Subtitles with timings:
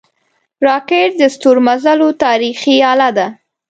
[0.67, 3.27] راکټ د ستورمزلو تاریخي اله ده